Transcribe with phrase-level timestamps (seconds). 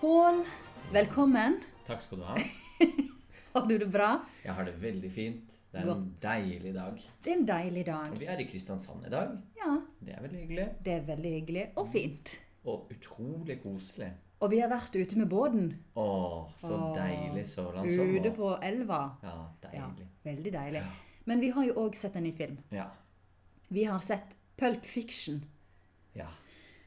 [0.00, 0.44] Pål.
[0.92, 1.60] Velkommen.
[1.86, 2.36] Takk skal du ha.
[3.54, 4.10] Har du det bra?
[4.44, 5.56] Jeg har det veldig fint.
[5.72, 7.00] Det er en deilig dag.
[7.24, 8.12] Det er en deilig dag.
[8.14, 9.32] Og vi er i Kristiansand i dag.
[9.58, 10.66] Ja, Det er veldig hyggelig.
[10.86, 12.36] det er veldig hyggelig og fint.
[12.64, 14.12] Og utrolig koselig.
[14.40, 15.66] Og vi har vært ute med båten.
[15.98, 16.06] Å,
[16.62, 18.20] så Åh, deilig sørlandssommer.
[18.22, 19.00] Ute på elva.
[19.26, 19.34] Ja,
[19.74, 20.06] Ja, deilig.
[20.24, 20.84] veldig deilig.
[21.26, 22.56] Men vi har jo òg sett en ny film.
[22.70, 22.86] Ja.
[23.68, 25.42] Vi har sett Pulp Fiction.
[26.14, 26.30] ja.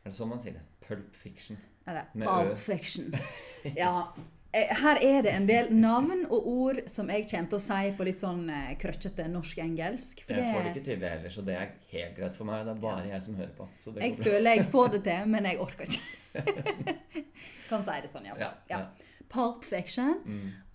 [0.03, 0.61] Er det sånn man sier det?
[0.83, 1.55] Pulp fiction.
[1.87, 3.13] Eller Pulp Fiction.
[3.75, 4.13] Ja.
[4.51, 7.91] eh, Her er det en del navn og ord som jeg kommer til å si
[7.97, 10.25] på litt sånn eh, krøkkete norsk-engelsk.
[10.27, 12.65] Jeg får det ikke til det heller, så det er helt greit for meg.
[12.67, 13.67] Det er bare jeg som hører på.
[13.83, 16.03] Så det jeg føler jeg får det til, men jeg orker ikke.
[17.69, 18.47] kan si det sånn, iallfall.
[18.47, 18.79] Ja, Ja.
[18.83, 19.09] ja.
[19.33, 20.19] Pulp Fiction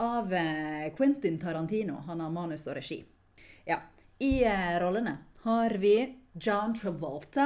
[0.02, 2.00] av eh, Quentin Tarantino.
[2.08, 3.04] Han har manus og regi.
[3.68, 3.76] Ja.
[4.18, 4.32] I
[4.82, 5.12] rollene
[5.44, 5.92] har vi
[6.42, 7.44] John Travolta,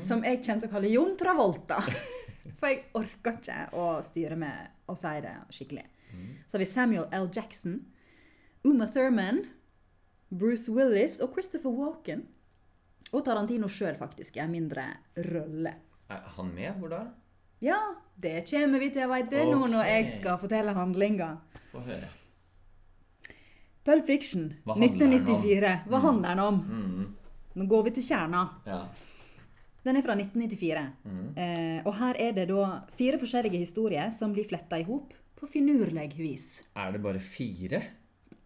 [0.00, 1.78] som jeg kommer til å kalle Jon Travolta.
[2.58, 5.86] For jeg orker ikke å styre med å si det skikkelig.
[6.46, 7.28] Så har vi Samuel L.
[7.32, 7.78] Jackson,
[8.66, 9.44] Uma Thurman,
[10.30, 12.26] Bruce Willis og Christopher Walken.
[13.10, 14.84] Og Tarantino sjøl, faktisk, i en mindre
[15.30, 15.74] rolle.
[16.10, 16.72] Er han med?
[16.78, 17.04] Hvor da?
[17.62, 17.78] Ja,
[18.16, 21.34] det kommer vi til, veit du, nå når jeg skal fortelle handlinga.
[21.72, 22.08] Få høre.
[23.84, 25.14] Pulp Fiction, Hva handler den om?
[25.18, 25.72] 1994.
[25.90, 26.60] Hva handler den om?
[26.68, 27.06] Mm.
[27.60, 28.42] Nå går vi til kjerna.
[28.68, 28.80] Ja.
[29.86, 30.82] Den er fra 1994.
[31.04, 31.22] Mm.
[31.40, 35.48] Eh, og her er det da fire forskjellige historier som blir fletta i hop på
[35.48, 36.46] finurlig vis.
[36.76, 37.82] Er det bare fire?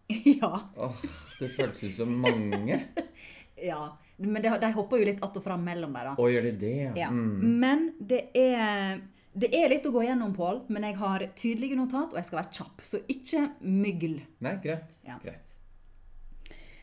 [0.39, 0.51] ja.
[0.77, 1.01] Åh,
[1.39, 2.79] det føltes ut som mange.
[3.71, 3.97] ja.
[4.17, 6.15] Men de, de hopper jo litt att og fram mellom der, da.
[6.15, 6.77] Å, gjør de det?
[7.01, 7.09] Ja.
[7.11, 7.59] Mm.
[7.59, 9.01] Men det er,
[9.35, 10.61] det er litt å gå gjennom, Pål.
[10.71, 12.85] Men jeg har tydelige notat, og jeg skal være kjapp.
[12.87, 14.21] Så ikke mygl.
[14.45, 14.95] Nei, greit.
[15.03, 15.19] Ja.
[15.23, 15.43] Greit.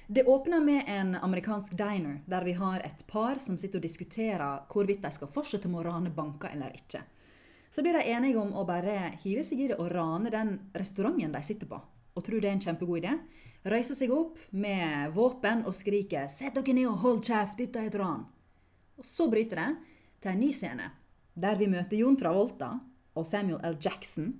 [0.07, 4.65] Det åpner med en amerikansk diner, der vi har et par som sitter og diskuterer
[4.73, 7.03] hvorvidt de skal fortsette med å rane banker eller ikke.
[7.71, 11.33] Så blir de enige om å bare hive seg i det og rane den restauranten
[11.33, 11.79] de sitter på.
[12.13, 13.15] Og tror det er en kjempegod idé.
[13.63, 17.87] Reiser seg opp med våpen og skriker 'Sett dere ned og hold kjeft, dette er
[17.87, 18.27] et ran'.
[18.99, 19.77] Og så bryter det
[20.21, 20.91] til en ny scene,
[21.35, 22.81] der vi møter Jon Travolta
[23.15, 23.77] og Samuel L.
[23.81, 24.35] Jackson,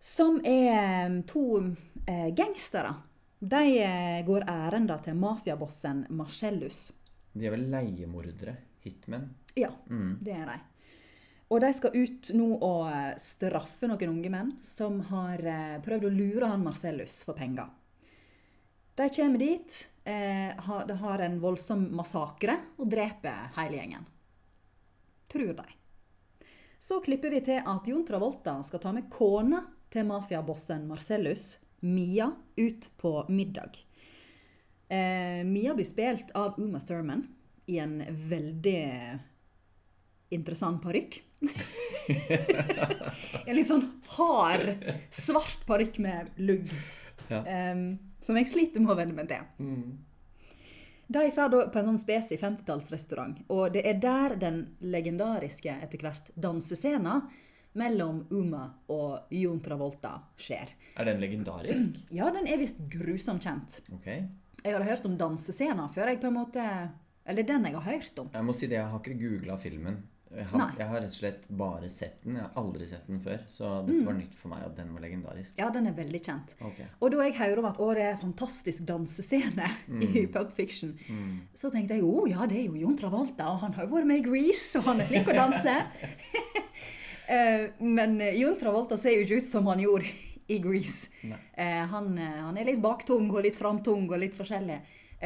[0.00, 1.58] som er to
[2.06, 2.94] eh, gangstere.
[3.38, 6.86] De eh, går ærender til mafiabossen Marcellus.
[7.36, 8.56] De er vel leiemordere?
[8.86, 9.28] Hitmen?
[9.58, 9.72] Ja,
[10.22, 10.56] det er de.
[11.52, 16.08] Og de skal ut nå og eh, straffe noen unge menn som har eh, prøvd
[16.08, 17.68] å lure han Marcellus for penger.
[18.96, 19.76] De kommer dit,
[20.08, 24.06] eh, har en voldsom massakre og dreper hele gjengen.
[25.30, 25.66] Tror de.
[26.78, 29.60] Så klipper vi til at Jon Travolta skal ta med kona
[29.92, 33.78] til mafiabossen Marcellus, Mia, ut på middag.
[34.88, 37.26] Eh, Mia blir spilt av Uma Thurman
[37.66, 38.82] i en veldig
[40.30, 41.22] interessant parykk.
[43.46, 43.86] en litt sånn
[44.16, 44.72] hard,
[45.10, 46.70] svart parykk med lugg.
[47.26, 47.40] Ja.
[47.46, 49.42] em, som jeg sliter med å venne meg til.
[49.58, 49.96] Mm.
[51.06, 56.02] De drar på en sånn spes i 50-tallsrestaurant, og det er der den legendariske etter
[56.02, 57.28] hvert dansescenen
[57.76, 60.72] mellom Uma og Jon Travolta skjer.
[60.96, 62.00] Er den legendarisk?
[62.16, 63.80] Ja, den er visst grusomt kjent.
[63.98, 64.26] Okay.
[64.62, 66.62] Jeg hadde hørt om dansescener før jeg på en måte
[67.26, 68.28] Eller den jeg har hørt om.
[68.34, 70.04] Jeg må si det, jeg har ikke googla filmen.
[70.36, 72.34] Jeg har, jeg har rett og slett bare sett den.
[72.36, 73.44] Jeg har aldri sett den før.
[73.50, 75.54] Så dette var nytt for meg at den var legendarisk.
[75.60, 76.54] Ja, den er veldig kjent.
[76.66, 76.88] Okay.
[76.98, 79.70] Og da jeg hører om at å, det er fantastisk dansescene
[80.06, 80.96] i Pulp Fiction,
[81.56, 84.10] så tenkte jeg å ja, det er jo Jon Travolta, og han har jo vært
[84.10, 85.76] med i Grease, og han er flink å danse.
[87.28, 90.06] Eh, Men eh, Jon Travolta ser jo ikke ut som han gjorde
[90.54, 91.08] i Grease.
[91.54, 94.78] Eh, Han, han er litt baktung og litt framtung og litt forskjellig.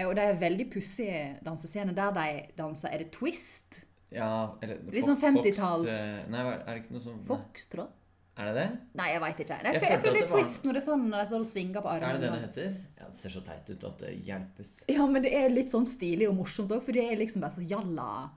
[0.07, 1.93] Og det er veldig pussige dansescener.
[1.93, 2.93] der de danser.
[2.95, 3.81] Er det twist?
[4.11, 7.97] Ja, eller Litt sånn 50-talls- eh, Nei, er det ikke noe sånn Foxtrot?
[8.41, 8.69] Er det det?
[8.97, 9.57] Nei, jeg veit ikke.
[9.61, 11.43] Jeg, Jeg jeg, føler litt det er twist når det er sånn når de står
[11.45, 12.69] og svinger på Er det det det heter?
[13.01, 14.71] Ja, det ser så teit ut at det hjelpes.
[14.89, 17.53] Ja, men det er litt sånn stilig og morsomt òg, for det er liksom bare
[17.59, 18.31] så jalla.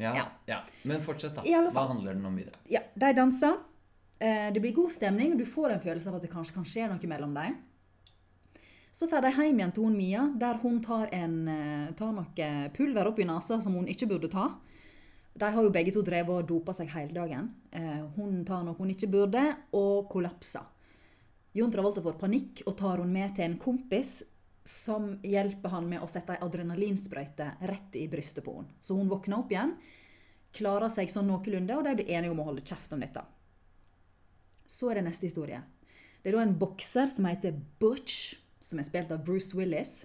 [0.00, 0.26] Ja, Ja.
[0.48, 0.60] ja.
[0.88, 1.42] Men fortsett, da.
[1.44, 2.56] Hva handler den om videre?
[2.72, 3.58] Ja, de danser.
[4.20, 6.64] Eh, Det blir god stemning, og du får en følelse av at det kanskje kan
[6.64, 7.56] skje noe mellom dem.
[8.92, 12.70] Så drar de hjem igjen til hun Mia, der hun tar, en, eh, tar noe
[12.74, 14.48] pulver opp i nesa som hun ikke burde ta.
[15.38, 17.54] De har jo begge to drevet og dopa seg hele dagen.
[17.72, 20.64] Eh, Hun tar noe hun ikke burde, og kollapser.
[21.54, 24.22] Jon Travolta får panikk og tar hun med til en kompis
[24.70, 28.76] som hjelper han med å sette ei adrenalinsprøyte rett i brystet på henne.
[28.80, 29.74] Så hun våkner opp igjen,
[30.56, 33.22] klarer seg sånn noenlunde, og de blir enige om å holde kjeft om dette.
[34.70, 35.60] Så er det neste historie.
[36.22, 40.04] Det er da en bokser som heter Butch, som er spilt av Bruce Willis.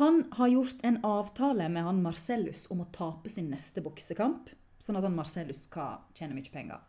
[0.00, 4.48] Han har gjort en avtale med han Marcellus om å tape sin neste boksekamp,
[4.78, 6.80] sånn at han Marcellus skal tjene mye penger.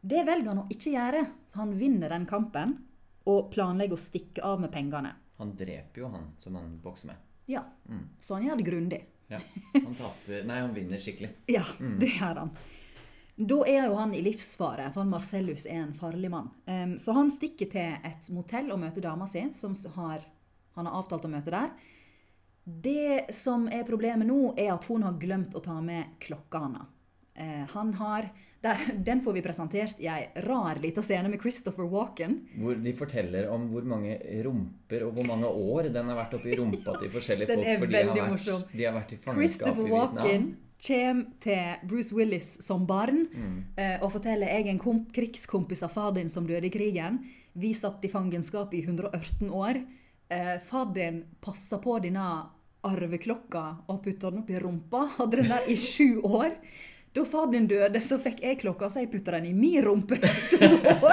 [0.00, 1.24] Det velger han å ikke gjøre.
[1.58, 2.76] Han vinner den kampen
[3.28, 5.14] og planlegger å stikke av med pengene.
[5.38, 7.24] Han dreper jo han som han bokser med.
[7.48, 7.62] Ja,
[8.20, 8.98] Så han gjør det grundig.
[9.28, 9.38] Ja.
[9.72, 11.30] Han taper Nei, han vinner skikkelig.
[11.58, 12.50] Ja, det gjør han.
[13.38, 16.50] Da er jo han i livsfare, for Marcellus er en farlig mann.
[16.66, 20.26] Um, så han stikker til et motell og møter dama si, som har,
[20.74, 21.70] han har avtalt å møte der.
[22.68, 26.90] Det som er problemet nå, er at hun har glemt å ta med klokka hans.
[27.38, 28.30] Eh, han har
[28.60, 28.76] der,
[29.08, 32.40] Den får vi presentert i ei rar lita scene med Christopher Walken.
[32.58, 36.56] Hvor de forteller om hvor mange rumper og hvor mange år den har vært oppi
[36.58, 37.66] rumpa til forskjellige folk.
[37.66, 38.64] er de har vært, morsom.
[38.72, 40.56] De har vært i fangenskap Christopher i Walken Vietnam.
[40.88, 43.24] kommer til Bruce Willis som barn
[43.78, 47.22] eh, og forteller jeg er en komp krigskompis av far din som døde i krigen.
[47.54, 49.82] Vi satt i fangenskap i 118 år.
[50.34, 52.26] Eh, far din passa på denne
[52.86, 55.06] arveklokka og putta den opp i rumpa.
[55.16, 56.54] Hadde den der i sju år.
[57.12, 60.18] Da far din døde, så fikk jeg klokka, så jeg putta den i min rumpe.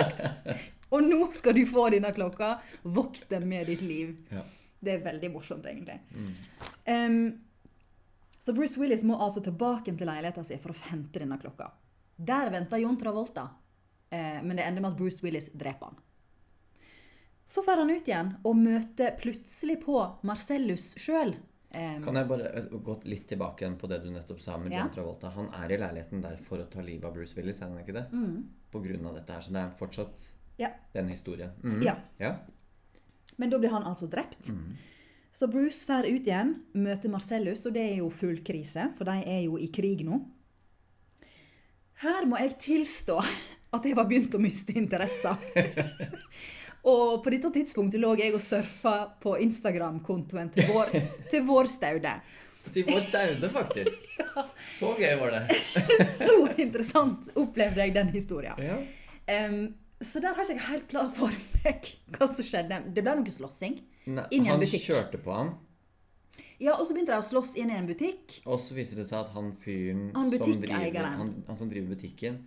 [0.94, 2.58] Og nå skal du få denne klokka.
[2.84, 4.14] Vokt den med ditt liv.
[4.30, 4.44] Ja.
[4.86, 5.98] Det er veldig morsomt, egentlig.
[6.86, 7.18] Em,
[8.40, 11.72] så Bruce Willis må altså tilbake til leiligheten sin for å hente denne klokka.
[12.16, 13.48] Der venter John Travolta,
[14.14, 15.98] eh, men det ender med at Bruce Willis dreper han.
[17.46, 21.36] Så drar han ut igjen og møter plutselig på Marcellus sjøl.
[22.06, 24.80] Kan jeg bare eh, gå litt tilbake igjen på det du nettopp sa med Ja.
[24.86, 25.30] John Travolta?
[25.36, 27.96] Han er i leiligheten der for å ta livet av Bruce Willis, er han ikke
[27.98, 28.06] det?
[28.72, 29.42] På grunn av dette her.
[29.46, 30.28] Så det er fortsatt
[30.58, 30.70] Ja.
[30.94, 31.52] den historien.
[31.64, 31.82] Mm.
[31.84, 31.96] Ja.
[32.20, 32.36] ja.
[33.38, 34.52] Men da blir han altså drept.
[35.36, 39.18] Så Bruce drar ut igjen, møter Marcellus, og det er jo full krise, for de
[39.28, 40.22] er jo i krig nå.
[42.04, 43.18] Her må jeg tilstå
[43.76, 45.36] at jeg var begynt å miste interessen.
[46.86, 50.92] og på dette tidspunktet lå jeg og surfa på Instagram-kontoen til vår,
[51.32, 52.12] til vår Staude.
[52.74, 54.06] Til vår staude, faktisk.
[54.80, 55.58] Så gøy var det.
[56.26, 58.58] Så interessant opplevde jeg den historien.
[58.62, 58.78] Ja.
[59.50, 61.32] Um, så der har ikke jeg helt klart for
[61.64, 62.82] meg hva som skjedde.
[62.94, 63.78] Det ble noe slåssing.
[64.06, 64.84] Inn i en han butikk.
[64.90, 65.54] kjørte på han,
[66.60, 68.42] Ja, Og så begynte de å slåss inn i en butikk.
[68.46, 71.96] og så viser det seg at han fyren Han som driver, han, han som driver
[71.96, 72.42] butikken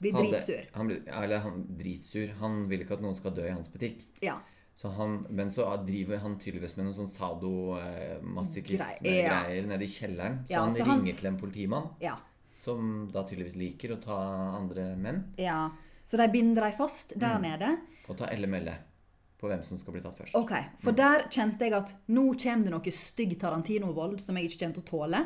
[0.00, 0.66] Blir dritsur.
[0.74, 2.32] Han ble, eller han dritsur.
[2.40, 4.04] Han vil ikke at noen skal dø i hans butikk.
[4.22, 4.38] Ja.
[4.74, 7.18] Så han, men så driver han tydeligvis med noen sånn Grei-
[8.24, 9.68] sadomasochisme-greier ja.
[9.68, 10.40] nede i kjelleren.
[10.46, 12.16] Så Ja, han så han- ringer til en politimann, ja.
[12.50, 14.18] som da tydeligvis liker å ta
[14.58, 15.22] andre menn.
[15.38, 15.70] Ja,
[16.04, 17.20] så de binder dem fast Mm.
[17.20, 17.78] der nede.
[18.08, 18.68] Og tar LML
[19.44, 20.34] på hvem som skal bli tatt først.
[20.40, 20.52] Ok,
[20.82, 24.78] For der kjente jeg at nå kommer det noe stygg Tarantino-vold som jeg ikke kommer
[24.78, 25.20] til å tåle.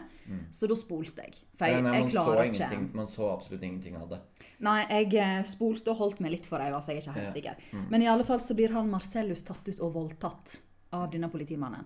[0.52, 1.36] Så da spolte jeg.
[1.56, 1.84] For jeg, Mm.
[1.84, 4.18] Nei, nei, jeg klarer ikke man så absolutt ingenting av det.
[4.66, 7.28] Nei, jeg eh, spolte og holdt meg litt for øynene, så jeg er ikke helt
[7.28, 7.36] Ja.
[7.38, 7.88] sikker.
[7.90, 10.58] Men i alle fall så blir han Marcellus tatt ut og voldtatt
[10.92, 11.84] av denne politimannen.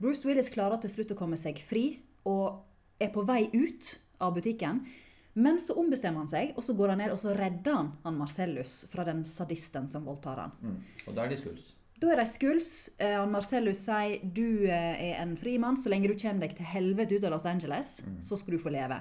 [0.00, 2.62] Bruce Willis klarer til slutt å komme seg fri og
[3.00, 4.86] er på vei ut av butikken.
[5.32, 8.16] Men så ombestemmer han seg, og så går han ned og så redder han, han
[8.18, 10.56] Marcellus fra den sadisten som voldtar han.
[10.62, 10.80] Mm.
[11.06, 11.68] Og da er de skuls.
[12.00, 12.72] Da er de skuls.
[12.98, 15.78] Eh, han Marcellus sier du eh, er en fri mann.
[15.78, 18.72] Så lenge du kommer deg til helvete ut av Los Angeles, så skal du få
[18.74, 18.98] leve.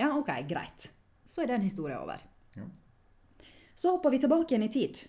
[0.00, 0.90] Ja, OK, greit.
[1.28, 2.22] Så er den historien over.
[2.56, 2.66] Ja.
[3.74, 5.02] Så hopper vi tilbake igjen i tid.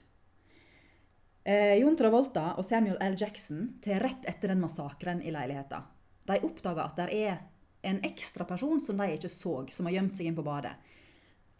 [1.44, 3.15] Eh, Jon Travolta og Samuel L.
[3.18, 5.82] Jackson til rett etter den massakren i leiligheta.
[6.30, 7.39] De oppdager at det er
[7.81, 10.73] en ekstra person som de ikke så, som har gjemt seg inn på badet.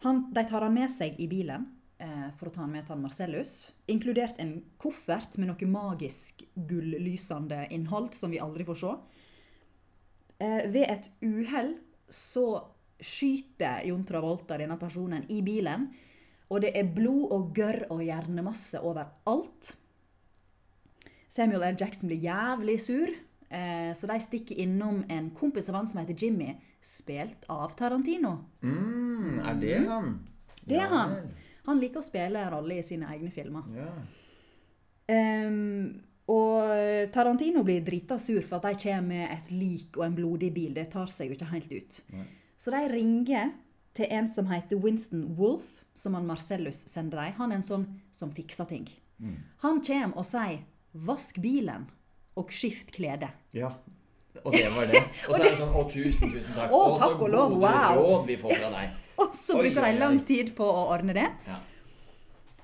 [0.02, 1.66] Han, de tar han med seg i bilen
[2.02, 3.54] eh, for å ta han med til Marcellus,
[3.90, 8.94] inkludert en koffert med noe magisk gullysende innhold som vi aldri får se.
[10.42, 11.76] Eh, ved et uhell
[12.12, 12.46] så
[13.02, 15.88] skyter Jon Travolta denne personen i bilen,
[16.52, 19.72] og det er blod og gørr og hjernemasse overalt.
[21.32, 21.78] Samuel L.
[21.80, 23.14] Jackson blir jævlig sur,
[23.96, 28.38] så de stikker innom en kompis av han som heter Jimmy, spilt av Tarantino.
[28.62, 30.14] Mm, er det han?
[30.64, 31.16] Det er Ja han.
[31.66, 33.66] Han liker å spille rolle i sine egne filmer.
[33.76, 33.90] Ja.
[35.12, 36.00] Um,
[36.32, 40.52] og Tarantino blir drita sur for at de kommer med et lik og en blodig
[40.54, 40.72] bil.
[40.74, 42.00] Det tar seg jo ikke helt ut.
[42.14, 42.26] Nei.
[42.58, 43.52] Så de ringer
[43.94, 47.34] til en som heter Winston Wolff, som han Marcellus sender dem.
[47.38, 48.86] Han er en sånn som fikser ting.
[49.62, 51.86] Han kommer og sier 'vask bilen'
[52.38, 53.32] og skift klede.
[53.56, 53.74] ja.
[54.42, 55.00] Og det var det.
[55.28, 56.72] Og så er det sånn Å, tusen, tusen takk.
[56.72, 57.98] Å, så takk og lov, wow.
[58.00, 58.96] råd vi får fra deg.
[59.22, 61.26] Og så bruker de lang tid på å ordne det.
[61.46, 61.58] Ja.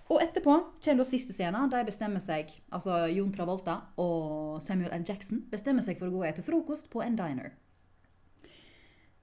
[0.09, 1.61] Og etterpå kommer da siste scene.
[1.69, 5.05] De bestemmer seg, altså Jon Travolta og Samuel L.
[5.05, 7.53] Jackson bestemmer seg for å gå og spise frokost på en diner.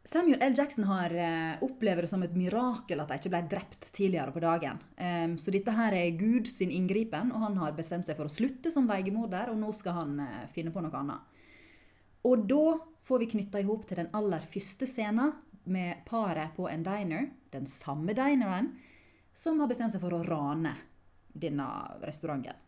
[0.05, 0.53] Samuel L.
[0.57, 4.43] Jackson har eh, opplever det som et mirakel at de ikke ble drept tidligere på
[4.43, 4.77] dagen.
[5.01, 8.33] Um, så dette her er Gud sin inngripen, og han har bestemt seg for å
[8.33, 11.41] slutte som leiemorder, og nå skal han eh, finne på noe annet.
[12.29, 15.33] Og da får vi knytta i hop til den aller første scenen
[15.74, 18.75] med paret på en diner, den samme dineren,
[19.33, 20.75] som har bestemt seg for å rane
[21.33, 21.65] denne
[22.05, 22.62] restauranten.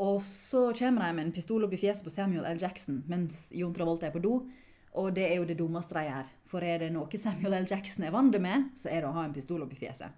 [0.00, 2.62] Og så kommer de med en pistol opp i fjeset på Samuel L.
[2.62, 4.38] Jackson mens Jon Travolta er på do.
[4.98, 6.30] Og det er jo det dummeste de gjør.
[6.50, 7.66] For er det noe Samuel L.
[7.70, 10.10] Jackson er vant med, så er det å ha en pistol opp i fjeset.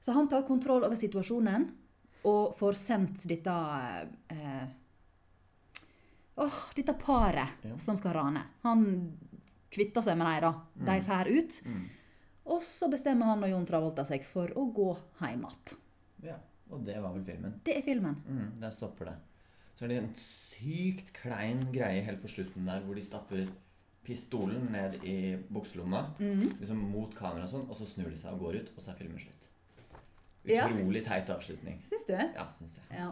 [0.00, 1.66] Så han tar kontroll over situasjonen
[2.24, 3.52] og får sendt dette
[4.32, 4.64] eh,
[6.40, 7.76] åh, dette paret Ja.
[7.78, 8.42] som skal rane.
[8.62, 8.86] Han
[9.70, 10.52] kvitter seg med dem, da.
[10.94, 11.60] De drar ut.
[12.50, 14.90] Og så bestemmer han og Jon Travolta seg for å gå
[15.20, 15.76] hjem igjen.
[16.24, 16.36] Ja,
[16.72, 17.60] og det var vel filmen.
[17.64, 18.16] Det er filmen.
[18.26, 19.18] Mm, der stopper det.
[19.76, 23.46] Så er det en sykt klein greie helt på slutten der hvor de stapper
[24.10, 25.16] pistolen ned i
[25.54, 28.82] bukselomma liksom mot kamera og sånn, og så snur de seg og går ut, og
[28.82, 29.46] så er filmen slutt.
[30.50, 30.66] Ja.
[30.66, 31.78] Utrolig teit avslutning.
[31.86, 32.14] Syns du?
[32.16, 32.86] Ja, syns jeg.
[32.96, 33.10] Ja.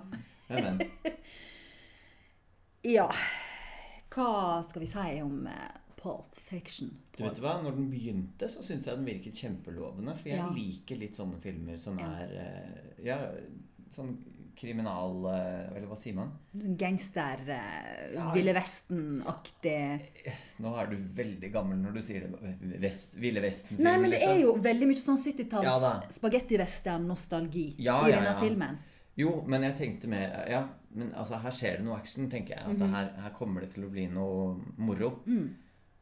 [0.49, 1.12] Men, men.
[2.97, 3.09] ja.
[4.14, 4.31] Hva
[4.69, 6.90] skal vi si om eh, Pulp Fiction?
[7.19, 10.14] Du vet hva, når den begynte, så syns jeg den virket kjempelovende.
[10.19, 10.49] For jeg Ja.
[10.55, 12.09] liker litt sånne filmer som Ja.
[12.23, 13.19] er eh, Ja,
[13.90, 14.17] sånn
[14.59, 15.15] kriminal...
[15.31, 16.33] eh, Eller hva sier man?
[16.81, 18.31] Gangster, eh, Ja.
[18.35, 19.77] Ville Vesten-aktig
[20.65, 22.55] Nå er du veldig gammel når du sier det.
[22.83, 24.43] Vest, Ville Vesten-film, Nei, men det er liksom.
[24.43, 25.93] jo veldig mye sånn 70-talls Ja da.
[26.19, 28.41] spagetti-western-nostalgi Ja, i denne ja.
[28.41, 28.79] filmen.
[29.19, 32.67] Jo, men jeg tenkte mer Ja, men altså, her skjer det noe action, tenker jeg.
[32.69, 32.95] Altså, Mhm.
[32.95, 35.23] her, her kommer det til å bli noe moro.
[35.27, 35.49] Mm.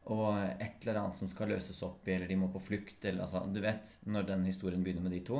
[0.07, 3.23] Og et eller annet som skal løses opp i, eller de må på flukt, eller
[3.25, 5.35] altså Du vet når den historien begynner med de to.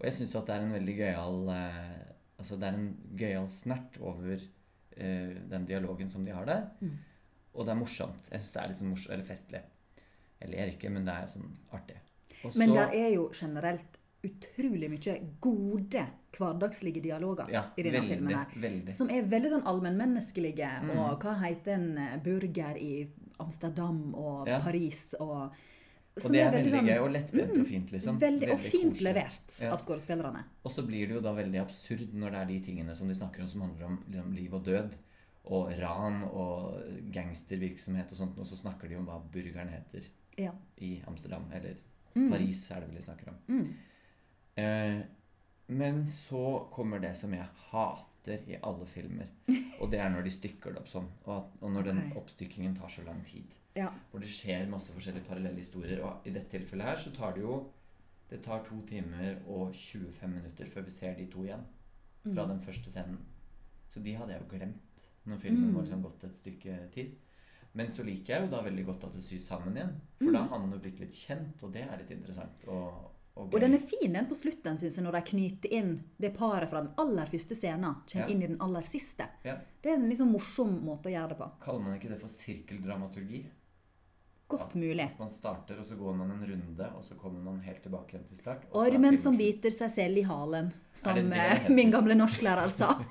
[0.00, 3.48] Og jeg syns at det er en veldig gøyal eh, Altså, det er en gøyal
[3.52, 6.66] snert over uh, den dialogen som de har der.
[6.80, 6.96] Mm.
[7.54, 8.30] Og det er morsomt.
[8.30, 9.62] Jeg syns det er litt sånn morsomt, eller festlig.
[10.40, 11.98] Jeg ler ikke, men det er sånn artig.
[12.40, 16.04] Også, Men det er jo generelt utrolig mye gode
[16.36, 18.36] hverdagslige dialoger ja, i denne veldig, filmen.
[18.36, 18.54] her.
[18.62, 18.94] Veldig.
[18.94, 20.70] Som er veldig sånn allmennmenneskelige.
[20.86, 20.92] Mm.
[20.96, 22.94] Og hva heter en burger i
[23.40, 24.60] Amsterdam og Ja.
[24.64, 25.54] Paris og
[26.16, 28.18] Og det er veldig veldig sånn- gøy og lettbent og fint, liksom.
[28.20, 29.04] Veldig, og fint koselig.
[29.14, 29.72] levert Ja.
[29.72, 30.44] av skuespillerne.
[30.64, 33.14] Og så blir det jo da veldig absurd når det er de tingene som de
[33.14, 34.94] snakker om som handler om liksom, liv og død.
[35.46, 38.38] Og ran og gangstervirksomhet og sånt.
[38.38, 40.52] Og så snakker de om hva burgeren heter Ja.
[40.78, 41.44] i Amsterdam.
[41.52, 41.76] Eller
[42.16, 42.28] Mm.
[42.30, 43.34] Paris er det vel de snakker om.
[43.48, 43.74] Mm.
[44.56, 45.02] Eh,
[45.68, 49.26] men så kommer det som jeg hater i alle filmer.
[49.80, 51.06] Og det er når de stykker det opp sånn.
[51.24, 53.44] Og, og når den oppstykkingen tar så lang tid.
[53.76, 53.88] ja.
[54.10, 56.02] Hvor det skjer masse forskjellige parallelle historier.
[56.04, 57.70] Og i dette tilfellet her så tar det jo
[58.30, 61.64] Det tar to timer og 25 minutter før vi ser de to igjen.
[62.22, 62.48] Fra Mm.
[62.48, 63.18] den første scenen.
[63.90, 65.74] Så de hadde jeg jo glemt når filmen Mm.
[65.74, 67.10] var liksom gått et stykke tid.
[67.74, 70.00] Men så liker jeg jo da veldig godt at det sys sammen igjen.
[70.18, 70.32] For Mm.
[70.32, 72.64] da har man jo blitt litt kjent, og det er litt interessant.
[72.68, 73.54] Og, og.
[73.54, 76.68] Og den er fin den på slutten, synes jeg, når de knyter inn det paret
[76.70, 77.94] fra den aller første scenen.
[78.10, 78.34] Kommer Ja.
[78.34, 79.26] inn i den aller siste.
[79.44, 79.56] Ja.
[79.82, 81.50] Det er en liksom morsom måte å gjøre det på.
[81.60, 83.46] Kaller man ikke det for sirkeldramaturgi?
[84.50, 85.04] Godt mulig.
[85.04, 88.16] At man starter, og så går man en runde, og så kommer man helt tilbake
[88.16, 88.64] igjen til start.
[88.74, 92.96] Ormen som biter seg selv i halen, som det det eh, min gamle norsklærer sa.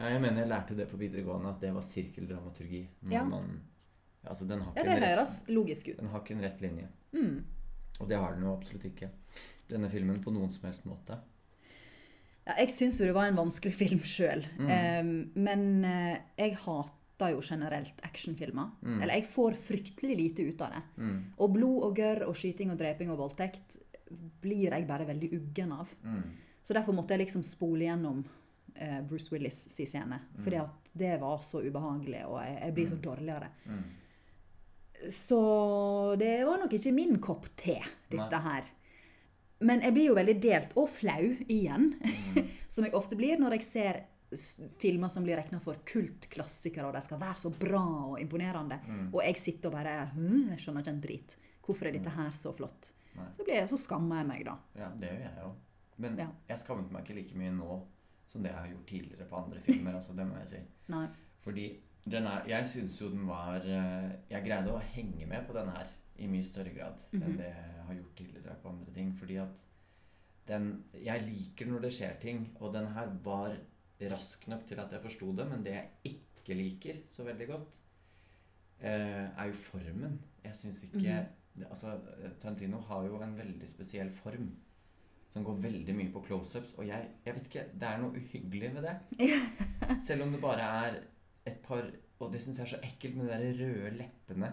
[0.00, 2.86] Ja, jeg mener jeg lærte det på videregående, at det var sirkeldramaturgi.
[3.12, 3.20] Ja.
[3.28, 3.60] man,
[4.24, 5.98] altså den har, Ja, det rett, høres logisk ut.
[5.98, 6.86] den har ikke en rett linje.
[7.12, 7.44] Mm.
[8.00, 9.10] Og det har den jo absolutt ikke.
[9.70, 11.18] Denne filmen på noen som helst måte.
[12.46, 14.46] Ja, jeg syns jo det var en vanskelig film sjøl.
[14.58, 15.30] Mm.
[15.36, 18.72] men uh, jeg hater jo generelt actionfilmer.
[18.80, 18.98] Mm.
[19.02, 20.82] Eller jeg får fryktelig lite ut av det.
[21.04, 21.16] Mm.
[21.36, 23.78] Og blod og gørr og skyting og dreping og voldtekt
[24.42, 25.92] blir jeg bare veldig uggen av.
[26.02, 26.24] Mm.
[26.62, 30.18] Så derfor måtte jeg liksom spole gjennom uh, Bruce Willis' si scene.
[30.40, 33.50] Fordi at det var så ubehagelig, og jeg, jeg blir så dårlig av det.
[33.70, 33.84] Mm.
[35.08, 37.78] Så det var nok ikke min kopp te,
[38.10, 38.40] dette Nei.
[38.50, 38.68] her.
[39.64, 41.94] Men jeg blir jo veldig delt, og flau igjen.
[42.72, 44.00] som jeg ofte blir når jeg ser
[44.78, 47.80] filmer som blir regna for kultklassikere, og de skal være så bra
[48.12, 48.78] og imponerende.
[49.10, 51.34] Og jeg sitter og bare «Hm, Jeg skjønner ikke en drit.
[51.66, 52.92] Hvorfor er dette her så flott?
[53.16, 53.26] Nei.
[53.34, 54.54] Så, blir jeg, så skammer jeg meg, da.
[54.78, 55.50] Ja, det gjør jeg jo.
[56.00, 56.28] Men Ja.
[56.48, 57.80] jeg skammet meg ikke like mye nå
[58.30, 59.94] som det jeg har gjort tidligere på andre filmer.
[59.98, 60.60] altså Det må jeg si.
[60.94, 61.06] Nei.
[61.42, 61.66] Fordi
[62.08, 65.86] er, jeg syns jo den var eh, Jeg greide å henge med på den her
[66.18, 67.22] i mye større grad Mhm.
[67.22, 69.12] enn det jeg har gjort tidligere på andre ting.
[69.16, 69.64] Fordi at
[70.48, 73.56] den Jeg liker når det skjer ting, og den her var
[74.10, 75.48] rask nok til at jeg forsto det.
[75.50, 77.80] Men det jeg ikke liker så veldig godt,
[78.80, 80.20] eh, er jo formen.
[80.44, 81.26] Jeg syns ikke mm -hmm.
[81.70, 81.98] Altså,
[82.40, 84.56] Tarantino har jo en veldig spesiell form.
[85.32, 86.74] Som går veldig mye på close-ups.
[86.78, 88.96] Og jeg, jeg vet ikke, det er noe uhyggelig ved det.
[90.06, 91.00] Selv om det bare er
[91.50, 91.86] et par
[92.20, 94.50] Og det syns jeg er så ekkelt med de der røde leppene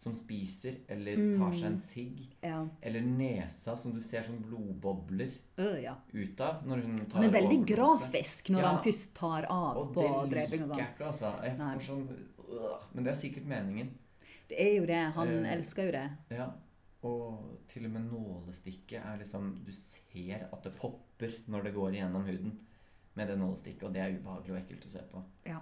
[0.00, 2.22] som spiser eller tar seg en sigg.
[2.44, 2.58] Ja.
[2.84, 5.94] Eller nesa som du ser sånn blodbobler uh, ja.
[6.12, 8.72] ut av når hun tar Han er veldig grafisk når Ja.
[8.72, 10.80] han først tar av Og på dreping og det liker sånn.
[10.82, 11.30] jeg ikke, altså.
[11.46, 13.94] Jeg sånn øh, Men det er sikkert meningen.
[14.50, 15.00] Det er jo det.
[15.16, 16.04] Han uh, elsker jo det.
[16.36, 16.50] Ja.
[17.04, 21.96] Og til og med nålestikket er liksom Du ser at det popper når det går
[21.96, 22.58] igjennom huden
[23.14, 25.20] med det nålestikket, og det er ubehagelig og ekkelt å se på.
[25.46, 25.60] Ja.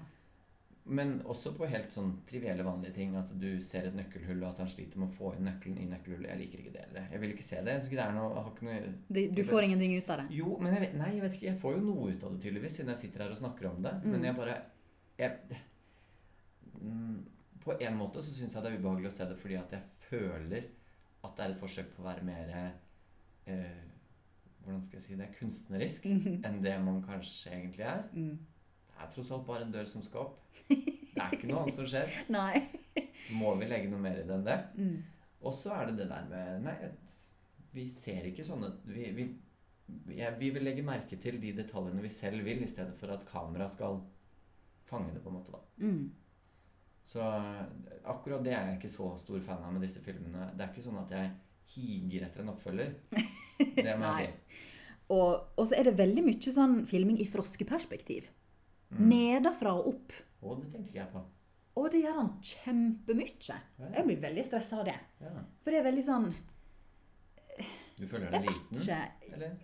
[0.84, 3.12] Men også på helt sånn trivielle, vanlige ting.
[3.18, 5.86] At du ser et nøkkelhull, og at han sliter med å få inn nøkkelen i
[5.92, 6.30] nøkkelhullet.
[6.32, 7.06] Jeg liker ikke det heller.
[7.12, 7.76] Jeg vil ikke se det.
[7.92, 10.26] Det noe, noe Det, du får ingenting ut av det.
[10.40, 11.50] Jo, men jeg vet, nei, jeg vet ikke.
[11.52, 13.78] Jeg får jo noe ut av det, tydeligvis, siden jeg sitter her og snakker om
[13.86, 13.94] det.
[14.02, 14.10] Mm.
[14.16, 14.58] Men jeg bare
[15.22, 15.60] jeg,
[16.80, 17.18] mm,
[17.62, 20.06] På en måte så syns jeg det er ubehagelig å se det fordi at jeg
[20.08, 20.64] føler
[21.22, 23.82] at det er et forsøk på å være mer eh,
[24.62, 25.28] Hvordan skal jeg si det?
[25.36, 26.08] Kunstnerisk
[26.46, 28.08] enn det man kanskje egentlig er.
[28.14, 28.34] Mm.
[29.02, 30.38] Er tross alt bare en dør som skal opp.
[30.68, 32.12] Det er ikke noe annet som skjer.
[32.36, 32.62] Nei.
[33.38, 34.58] Må vi legge noe mer i det enn det?
[34.78, 34.96] Mm.
[35.42, 36.76] Og så er det det der med Nei,
[37.72, 39.24] vi ser ikke sånne Vi, vi,
[40.14, 43.26] ja, vi vil legge merke til de detaljene vi selv vil, i stedet for at
[43.28, 44.00] kamera skal
[44.86, 45.54] fange det, på en måte.
[45.54, 45.62] da.
[45.82, 46.10] Mm.
[47.04, 47.22] Så
[48.06, 50.52] akkurat det er jeg ikke så stor fan av med disse filmene.
[50.54, 51.32] Det er ikke sånn at jeg
[51.72, 52.92] higer etter en oppfølger.
[53.58, 54.60] Det må jeg si.
[55.12, 58.28] Og, og så er det veldig mye sånn filming i froskeperspektiv.
[58.92, 59.04] Mm.
[59.08, 60.16] Nedenfra og opp.
[60.42, 61.22] Å, det tenkte ikke jeg på.
[61.80, 63.58] Og det gjør han kjempemye.
[63.94, 64.98] Jeg blir veldig stressa av det.
[65.22, 65.32] Ja.
[65.64, 66.26] For det er veldig sånn
[67.96, 68.80] Du føler deg liten?
[68.82, 68.98] ikke.
[69.32, 69.54] Eller?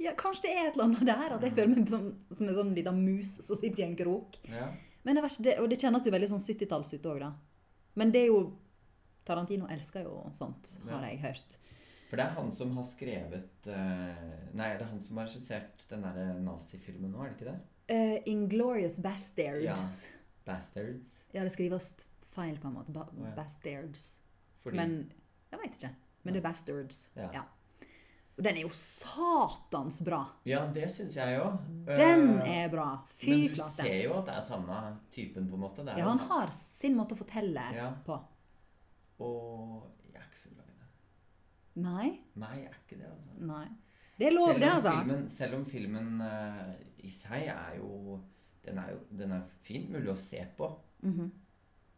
[0.00, 1.34] Ja, kanskje det er et eller annet der.
[1.36, 4.40] At jeg føler meg som, som en sånn liten mus som sitter i en krok.
[4.48, 4.70] Ja.
[5.04, 7.32] Men det, det, Og det kjennes jo veldig sånn 70-talls ut òg, da.
[8.00, 8.42] Men det er jo
[9.26, 11.58] Tarantino elsker jo sånt, har jeg hørt.
[12.08, 14.22] For det er han som har skrevet eh,
[14.58, 17.58] Nei, det er han som har regissert den derre nazifilmen nå, er det ikke det?
[17.90, 19.64] Uh, Inglorious Bastards.
[20.46, 20.58] Ja.
[21.32, 21.42] Ja.
[21.44, 22.92] Det skrives feil på en måte.
[22.94, 23.34] Ba oh, ja.
[23.36, 24.20] Bastards.
[24.62, 24.94] Fordi Men
[25.50, 25.90] jeg veit ikke.
[26.22, 27.00] Men det er Bastards.
[27.16, 27.30] Ja.
[27.34, 27.42] Ja.
[28.40, 30.22] Og den er jo satans bra.
[30.48, 31.58] Ja, det syns jeg òg.
[31.84, 32.86] Den er bra.
[33.20, 33.74] Fy Men du flate.
[33.74, 34.78] ser jo at det er samme
[35.12, 35.84] typen, på en måte.
[35.84, 37.90] Det Ja, han har sin måte å fortelle Ja.
[38.06, 38.16] på.
[39.20, 40.88] Og jeg er ikke så glad i det.
[41.84, 42.08] Nei.
[42.34, 43.44] Nei, jeg er ikke det, altså.
[43.50, 43.66] Nei.
[44.16, 44.90] Det er lov, det, altså.
[44.90, 46.72] filmen, selv om filmen eh,
[47.04, 48.20] i seg er jo
[48.64, 50.68] Den er jo den er fint mulig å se på.
[51.02, 51.30] Mhm.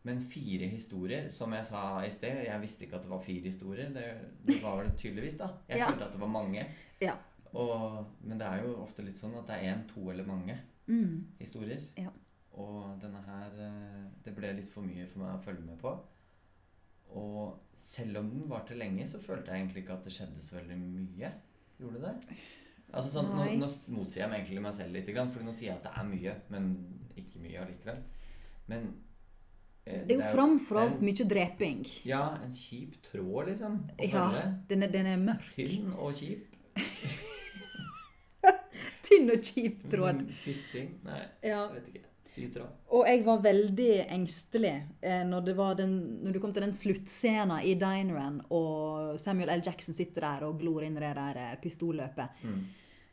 [0.04, 3.42] Men fire historier, som jeg sa i sted Jeg visste ikke at det var fire
[3.46, 3.90] historier.
[3.94, 4.04] Det,
[4.46, 5.48] det var det tydeligvis, da.
[5.68, 5.86] Jeg Ja.
[5.90, 6.66] følte at det var mange.
[7.00, 7.14] Ja.
[7.54, 10.58] Og, men det er jo ofte litt sånn at det er én, to eller mange
[10.88, 11.26] Mm.
[11.38, 11.78] historier.
[11.96, 12.08] Ja.
[12.58, 15.92] Og denne her eh, Det ble litt for mye for meg å følge med på.
[17.14, 20.56] Og selv om den varte lenge, så følte jeg egentlig ikke at det skjedde så
[20.58, 21.32] veldig mye.
[21.80, 22.36] Gjorde det?
[22.92, 25.78] Altså sånn, nå, nå motsier jeg meg egentlig meg selv litt, for nå sier jeg
[25.78, 26.68] at det er mye, men
[27.16, 28.02] ikke mye allikevel.
[28.68, 28.86] Men
[29.86, 31.82] eh, Det er jo framfor alt mye dreping.
[32.08, 33.80] Ja, en kjip tråd, liksom.
[34.12, 34.26] Ja,
[34.68, 35.48] den er, den er mørk.
[35.56, 36.48] Tynn og kjip.
[39.08, 40.22] Tynn og kjip tråd.
[40.44, 40.96] Fissing, Hyssing.
[41.08, 41.66] Nei, Ja.
[41.72, 42.08] vet ikke.
[42.32, 42.64] Sytra.
[42.96, 44.70] Og jeg var veldig engstelig
[45.04, 45.90] eh, når, det var den,
[46.22, 49.64] når du kom til den sluttscenen i dineren, og Samuel L.
[49.66, 52.38] Jackson sitter der og glor inn i det der eh, pistolløpet.
[52.46, 52.62] Mm.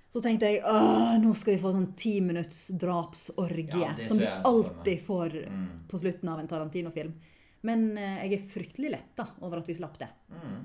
[0.10, 3.78] Så tenkte jeg at nå skal vi få sånn ti minutts drapsorgie.
[3.78, 4.42] Ja, som meg.
[4.50, 5.68] alltid får Mm.
[5.88, 7.14] på slutten av en Tarantino-film.
[7.62, 10.08] Men eh, jeg er fryktelig letta over at vi slapp det.
[10.32, 10.64] Mm.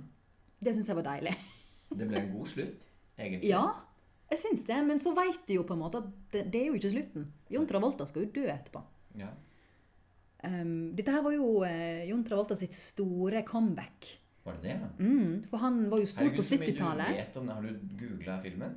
[0.64, 1.34] Det syns jeg var deilig.
[1.98, 2.86] Det ble en god slutt,
[3.18, 3.50] egentlig.
[3.50, 3.66] Ja,
[4.30, 4.78] jeg syns det.
[4.86, 7.26] Men så veit du jo på en måte at det, det er jo ikke slutten.
[7.52, 8.80] Jon Travolta skal jo dø etterpå.
[9.20, 9.28] Ja.
[10.44, 14.08] Um, dette her var jo eh, Jon Travolta sitt store comeback.
[14.44, 14.88] Var det det?
[15.04, 17.12] Mm, for han var jo stor Herregud, på så mye 70-tallet.
[17.14, 17.54] Du vet om det.
[17.54, 18.74] Har du googla filmen?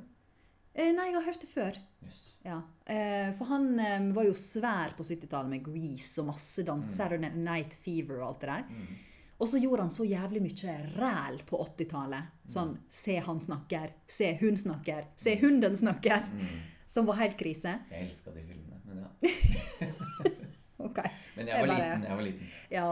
[0.78, 1.78] Eh, nei, jeg har hørt det før.
[2.06, 2.18] Yes.
[2.46, 2.60] Ja.
[2.86, 6.86] Eh, for han eh, var jo svær på 70-tallet med Grease og masse dans.
[6.94, 8.68] Saturday Night Fever og alt det der.
[8.70, 9.04] Mm.
[9.38, 12.30] Og så gjorde han så jævlig mye ræl på 80-tallet.
[12.50, 16.24] Sånn se han snakker, se hun snakker, se hunden snakker.
[16.32, 16.56] Mm.
[16.88, 17.74] Som var helt krise.
[17.92, 19.88] Jeg elska de filmene, men ja.
[20.88, 20.98] Ok.
[21.36, 22.02] Men Jeg jeg var bare- liten.
[22.08, 22.50] Jeg var liten.
[22.70, 22.86] Ja,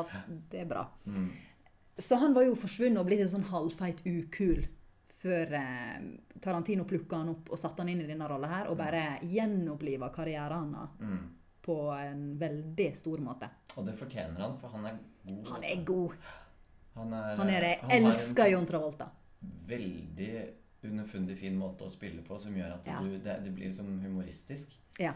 [0.53, 0.85] det er bra.
[1.07, 1.29] Mm.
[1.99, 4.67] Så han var jo forsvunnet og blitt en sånn halvfeit ukul
[5.27, 6.07] før eh,
[6.41, 10.09] Tarantino plukka han opp og satte han inn i denne rolla her, og bare gjenoppliva
[10.15, 11.29] karrieren hans Mm.
[11.67, 13.49] på en veldig stor måte.
[13.77, 15.49] Og det fortjener han, for han er god.
[15.49, 15.73] Han altså.
[15.73, 16.13] er god.
[16.97, 19.09] Han er, Han er han en Elsker John Travolta.
[19.67, 20.31] Veldig
[20.87, 23.01] underfundig fin måte å spille på, som gjør at Ja.
[23.03, 24.77] du, det, det blir liksom humoristisk.
[25.03, 25.13] Ja.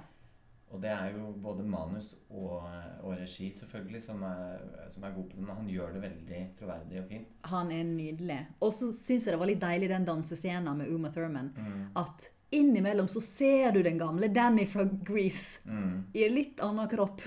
[0.70, 2.62] Og det er jo både manus og,
[3.02, 4.60] og regi selvfølgelig som er,
[4.92, 7.32] som er god på det, men han gjør det veldig troverdig og fint.
[7.50, 8.36] Han er nydelig.
[8.62, 11.50] Og så syns jeg det var litt deilig den dansescenen med Uma Thurman.
[11.56, 11.82] Mm.
[11.98, 16.04] At innimellom så ser du den gamle Danny fra Grease Mm.
[16.14, 17.20] i en litt annen kropp.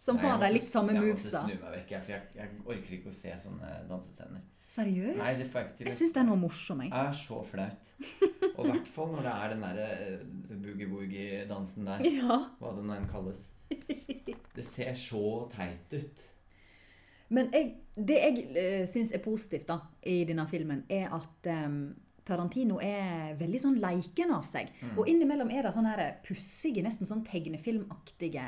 [0.00, 1.40] Som Nei, har de litt samme Jeg movesa.
[1.42, 4.42] måtte snu meg vekk, jeg, for jeg, jeg orker ikke å se sånne dansescener.
[4.68, 5.16] Seriøst?
[5.16, 5.88] Nei, det får jeg ikke til.
[5.88, 6.90] Jeg syns den var morsom, jeg.
[6.92, 7.92] Er så flaut.
[8.50, 12.04] Og i hvert fall når det er den derre boogie-woogie-dansen der.
[12.18, 12.40] Ja.
[12.60, 13.46] Hva det nå enn kalles.
[13.70, 15.22] Det ser så
[15.54, 16.26] teit ut.
[17.32, 21.80] Men jeg, det jeg uh, syns er positivt da, i denne filmen, er at um,
[22.28, 24.68] Tarantino er veldig sånn leiken av seg.
[24.96, 28.44] Og innimellom er det sånne pussige, nesten sånn tegnefilmaktige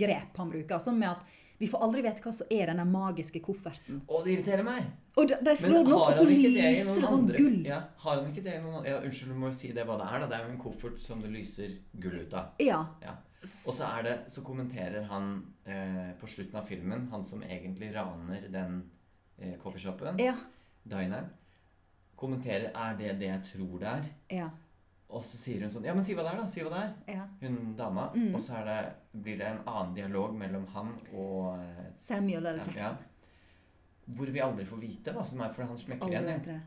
[0.00, 0.84] grep han bruker.
[0.84, 1.24] Sånn med at
[1.58, 4.00] vi får aldri vite hva som er denne magiske kofferten.
[4.08, 4.88] Å, det irriterer meg!
[5.16, 7.60] Og de, de slår den opp, og så lyser det sånn gull.
[7.68, 8.90] Ja, har han ikke det i noen andre?
[8.90, 10.26] Ja, unnskyld, du må jo si det hva det er, da.
[10.32, 12.58] Det er jo en koffert som det lyser gull ut av.
[12.64, 12.80] Ja.
[13.04, 13.14] Ja.
[13.44, 15.26] Og så er det Så kommenterer han
[15.68, 18.78] eh, på slutten av filmen, han som egentlig raner den
[19.38, 20.32] eh, coffeeshopen, Ja.
[20.82, 21.28] dineren,
[22.16, 24.10] kommenterer Er det det jeg tror det er?
[24.40, 24.48] Ja.
[25.14, 26.46] Og så sier hun sånn Ja, men si hva det er, da.
[26.50, 27.16] Si hva det er.
[27.16, 27.24] ja.
[27.44, 28.08] Hun dama.
[28.14, 28.32] Mm.
[28.34, 28.78] Og så det,
[29.14, 32.62] blir det en annen dialog mellom han og eh, Samuel L.
[32.64, 32.80] Jackson.
[32.82, 32.94] Ja,
[34.14, 36.58] hvor vi aldri får vite hva som er, for han smekker igjen.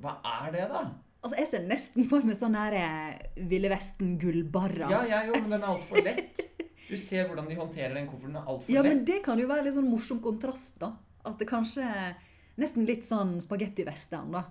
[0.00, 0.86] Hva er det, da?
[1.22, 4.88] Altså, jeg ser nesten for meg sånn her eh, Ville Vesten-gullbarra.
[4.90, 6.42] Ja, jeg jo, men den er altfor lett.
[6.88, 8.40] Du ser hvordan de håndterer den kofferten.
[8.40, 8.90] Er altfor Ja, lett.
[8.90, 10.94] Ja, men det kan jo være litt sånn morsom kontrast, da.
[11.28, 11.86] At det kanskje
[12.60, 14.42] Nesten litt sånn spagettivestern, da.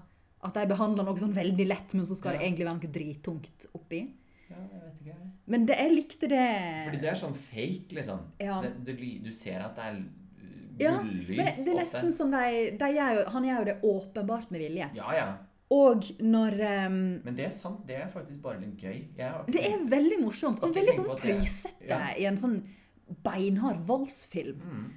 [0.41, 3.67] At de behandler noe sånn veldig lett, men så skal det egentlig være noe drittungt
[3.77, 4.01] oppi.
[4.49, 5.19] Ja, jeg vet ikke.
[5.51, 6.47] Men det, jeg likte det
[6.87, 8.25] Fordi det er sånn fake, liksom.
[8.41, 8.57] Ja.
[8.63, 10.01] Det, det, du ser at det er
[10.81, 12.43] Ja, gullys Men det er nesten som de,
[12.79, 14.89] de gjør jo, Han gjør jo det åpenbart med vilje.
[14.97, 15.29] Ja, ja.
[15.71, 16.57] Og når
[16.89, 17.83] um, Men det er sant.
[17.87, 18.97] Det er faktisk bare litt gøy.
[19.13, 20.63] Ikke Det er veldig morsomt.
[20.65, 22.09] Og veldig sånn tøysete ja.
[22.19, 22.57] i en sånn
[23.23, 24.59] beinhard voldsfilm.
[24.59, 24.89] mm.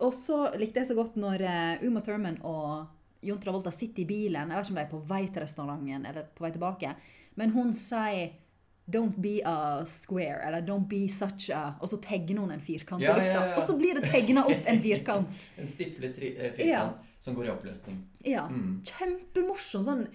[0.00, 2.86] Og så likte jeg så godt når eh, Uma Thurman og
[3.24, 4.50] Jon Travolta sitter i bilen.
[4.50, 6.94] Jeg vet ikke om de er på vei til restauranten eller på vei tilbake.
[7.36, 8.32] Men hun sier
[8.86, 13.00] 'Don't be a square', eller 'Don't be such a' Og så tegner hun en firkant
[13.00, 13.24] i Ja, lufta.
[13.32, 13.56] ja, ja.
[13.56, 15.48] Og så blir det tegna opp en firkant.
[15.58, 18.02] En stiplet eh, firkant som går i oppløsning.
[18.24, 18.48] Ja.
[18.48, 18.82] Mm.
[18.84, 19.84] Kjempemorsom.
[19.84, 20.06] Sånn,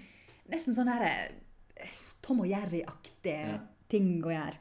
[0.51, 1.87] nesten sånn her eh,
[2.21, 4.57] Tom og Jerry-aktig ting å gjøre.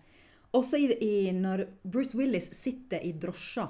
[0.57, 3.69] Også i, i, når Bruce Willis sitter i drosja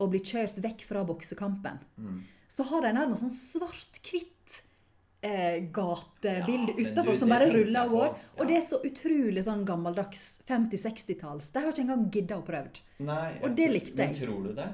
[0.00, 2.22] og blir kjørt vekk fra boksekampen, Mm.
[2.48, 3.30] så har de nærmest sånn
[4.02, 4.62] svart-hvitt
[5.22, 8.06] eh, gatebilde Ja, utafor som bare ruller og går.
[8.06, 8.40] Ja.
[8.40, 11.50] Og det er så utrolig sånn gammeldags 50-60-talls.
[11.52, 12.80] Det har jeg ikke engang gidda å prøvd.
[13.44, 14.14] Og det likte jeg.
[14.14, 14.68] Men tror du det?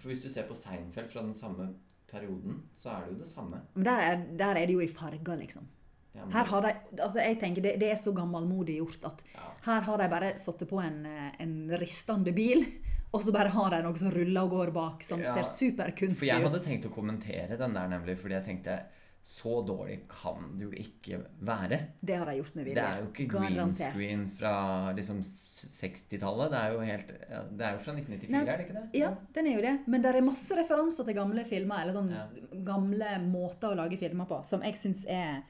[0.00, 1.72] For hvis du ser på Seinfeld fra den samme
[2.10, 3.60] perioden, så er det jo det samme.
[3.74, 5.66] Men der er, der er det jo i farger, liksom.
[6.14, 9.22] Ja, men- Her har de, altså jeg tenker det, det er så gammelmodig gjort at
[9.34, 9.50] Ja.
[9.66, 12.64] her har de bare satt på en, eh, en ristende bil,
[13.12, 15.42] og så bare har de noe som ruller og går bak, som Ja, ser
[16.14, 16.62] For jeg hadde ut.
[16.64, 18.80] tenkt å kommentere den der, nemlig, fordi jeg tenkte
[19.22, 21.78] så dårlig kan det jo ikke være.
[22.02, 22.80] Det har de gjort med vilje.
[22.80, 24.52] Det er jo ikke green screen fra
[24.96, 26.50] liksom 60-tallet.
[26.50, 26.60] Det
[27.58, 28.40] Det er jo fra 1994, Nei.
[28.40, 28.84] er det ikke det?
[28.98, 29.74] Ja, den er jo det.
[29.86, 32.26] Men det er masse referanser til gamle filmer, eller sånn Ja.
[32.64, 35.42] gamle måter å lage filmer på, som jeg syns er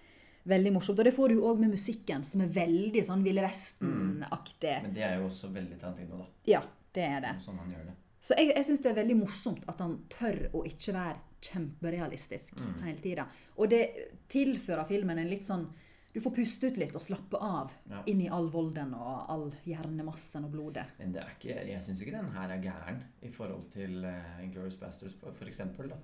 [0.46, 0.98] veldig morsomt.
[0.98, 4.82] Og det får du jo òg med musikken, som er veldig sånn Ville Vesten-aktig.
[4.82, 6.26] Men det er jo også veldig Tarantino, da.
[6.46, 6.60] Ja,
[6.94, 7.96] det er Det sånn han gjør det.
[8.20, 12.58] Så jeg, jeg syns det er veldig morsomt at han tør å ikke være kjemperealistisk
[12.60, 12.82] Mm.
[12.84, 13.26] hele tida.
[13.56, 13.84] Og det
[14.28, 15.68] tilfører filmen en litt sånn
[16.12, 18.02] Du får puste ut litt og slappe av Ja.
[18.06, 20.84] inn i all volden og all hjernemassen og blodet.
[20.98, 24.42] Men det er ikke, jeg syns ikke den her er gæren i forhold til uh,
[24.42, 25.88] Inglorious Bastards, for, for eksempel.
[25.88, 25.94] Da.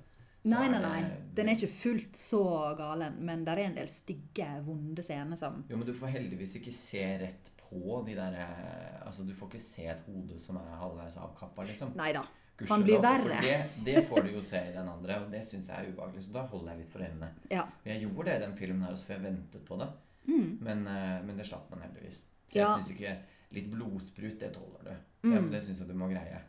[0.45, 1.11] Så Nei, nei, nei.
[1.35, 5.65] Den er ikke fullt så galen, men det er en del stygge, vonde scener som
[5.69, 9.49] Jo, men du får heldigvis ikke se rett på de der eh, Altså, du får
[9.53, 11.93] ikke se et hode som er halvveis avkappa, liksom.
[11.97, 12.25] Nei da.
[12.57, 13.41] Gudskjelov, Kan bli verre.
[13.45, 16.23] det, det får du jo se i den andre, og det syns jeg er ubehagelig.
[16.25, 17.29] Så da holder jeg litt for øynene.
[17.53, 17.67] Ja.
[17.85, 19.89] Jeg gjorde det i den filmen her også, for jeg ventet på det.
[20.27, 20.59] Mm.
[20.65, 22.23] Men, eh, men det slapp man heldigvis.
[22.49, 22.67] Så Ja.
[22.77, 23.17] jeg syns ikke
[23.55, 25.29] Litt blodsprut, det tåler du.
[25.29, 25.35] Mm.
[25.37, 26.41] Det, det syns jeg du må greie.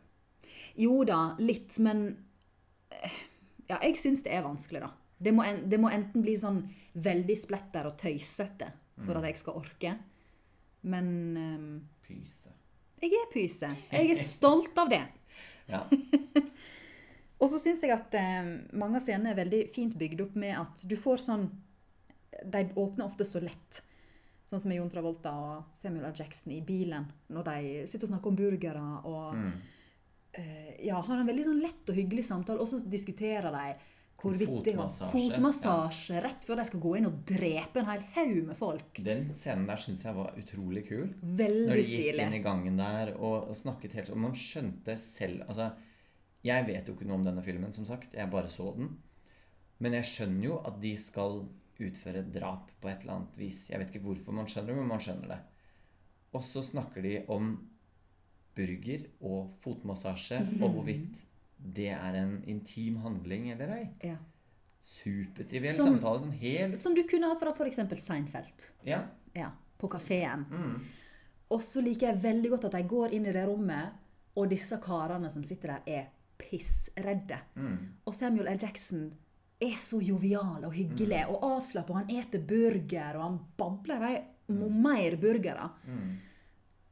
[0.81, 2.07] Jo da, litt, men
[2.89, 3.19] eh,
[3.69, 4.89] Ja, jeg syns det er vanskelig, da.
[5.19, 6.63] Det må, en, det må enten bli sånn
[6.95, 9.17] veldig splatter og tøysete for Mm.
[9.19, 9.91] at jeg skal orke.
[10.83, 12.51] Men um, Pyse.
[13.01, 13.69] jeg er pyse.
[13.91, 15.03] Jeg er stolt av det.
[15.67, 15.81] Ja.
[17.41, 18.47] Og så syns jeg at um,
[18.79, 21.43] mange av scenene er veldig fint bygd opp med at du får sånn
[22.47, 23.81] De åpner ofte så lett.
[24.47, 26.15] Sånn som med Jon Travolta og Samuel L.
[26.15, 27.57] Jackson i bilen når de
[27.91, 29.51] sitter og snakker om burgere og Mm.
[30.39, 32.61] uh, ja, har en veldig sånn lett og hyggelig samtale.
[32.63, 33.75] Og så diskuterer de
[34.17, 35.11] hvorvidt vittig Fotmassasje.
[35.13, 36.21] Fotmassasje, ja.
[36.25, 39.01] rett før de skal gå inn og drepe en hel haug med folk.
[39.05, 41.11] Den scenen der syns jeg var utrolig kul.
[41.21, 42.23] Veldig Når de gikk stilig.
[42.25, 45.69] inn i gangen der og, og snakket helt Og man skjønte selv Altså,
[46.45, 48.15] jeg vet jo ikke noe om denne filmen, som sagt.
[48.17, 48.91] Jeg bare så den.
[49.83, 51.43] Men jeg skjønner jo at de skal
[51.77, 53.67] utføre drap på et eller annet vis.
[53.69, 55.39] Jeg vet ikke hvorfor man skjønner det, men man skjønner det.
[56.33, 57.53] Og så snakker de om
[58.57, 61.26] burger og fotmassasje og hvorvidt
[61.57, 63.89] det er en intim handling eller ei.
[64.03, 64.15] Ja.
[64.79, 66.19] Supertriviell Som- samtale.
[66.21, 67.79] Sånn helt Som du kunne hatt fra f.eks.
[68.03, 68.69] Seinfeld.
[68.85, 69.03] Ja.
[69.33, 70.45] Ja, på kafeen.
[70.51, 70.81] Mm.
[71.49, 73.93] Og så liker jeg veldig godt at de går inn i det rommet,
[74.35, 77.39] og disse karene som sitter der, er pissredde.
[77.55, 77.77] Mm.
[78.05, 78.57] Og Samuel L.
[78.61, 79.11] Jackson
[79.59, 81.93] er så jovial og hyggelig og avslappa.
[81.93, 84.17] Han eter burger, og han babler i vei
[84.49, 85.69] om mer burgere.
[85.87, 86.17] Mm.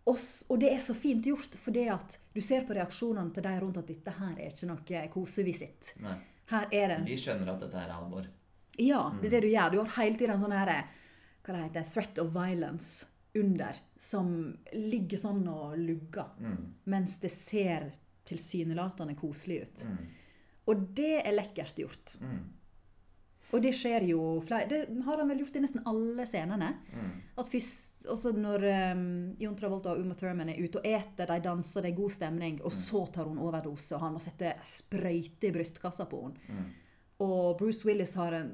[0.05, 3.53] Og, og det er så fint gjort, fordi at du ser på reaksjonene til de
[3.61, 5.95] rundt at dette her er ikke noe kosevisitt.
[6.51, 8.27] Her er det De skjønner at dette her er alvor.
[8.77, 9.71] Ja, det er det du gjør.
[9.73, 10.71] Du har hele tiden en sånn her,
[11.45, 14.29] hva det heter, threat of violence under, som
[14.73, 16.73] ligger sånn og lugger, Mm.
[16.85, 17.89] mens det ser
[18.25, 19.85] tilsynelatende koselig ut.
[19.89, 19.97] Mm.
[20.67, 22.15] Og det er lekkert gjort.
[22.21, 22.39] Mm.
[23.53, 26.71] Og det skjer jo flere Det har han vel gjort i nesten alle scenene.
[26.93, 27.11] Mm.
[27.37, 28.63] At først, også når
[28.95, 29.03] um,
[29.39, 32.61] Jon Travolta og Uma Thurman er ute og eter, de danser, det er god stemning,
[32.65, 36.49] og så tar hun overdose, og han må sette sprøyte i brystkassa på henne.
[36.49, 36.73] Mm.
[37.25, 38.51] Og Bruce Willis har en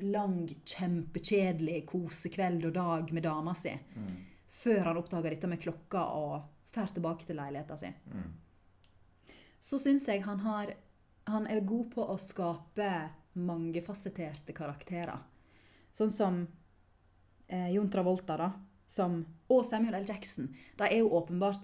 [0.00, 3.72] lang, kjempekjedelig kosekveld og dag med dama si.
[3.96, 4.12] Mm.
[4.60, 6.36] Før han oppdager dette med klokka og
[6.74, 7.90] drar tilbake til leiligheta si.
[8.12, 8.30] Mm.
[9.60, 10.72] Så syns jeg han har
[11.30, 12.86] Han er god på å skape
[13.38, 15.20] mangefasetterte karakterer.
[15.92, 16.38] Sånn som
[17.46, 18.48] eh, Jon Travolta, da.
[18.90, 20.06] Som, og Samuel L.
[20.08, 20.48] Jackson.
[20.80, 21.62] De er jo åpenbart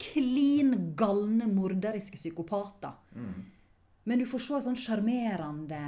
[0.00, 2.92] klin galne morderiske psykopater.
[3.14, 3.44] Mm.
[4.04, 5.80] Men du får se en sånn sjarmerende,